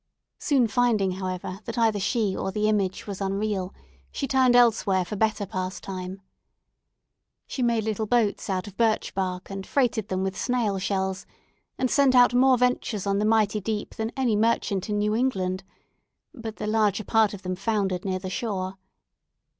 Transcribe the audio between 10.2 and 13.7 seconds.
with snailshells, and sent out more ventures on the mighty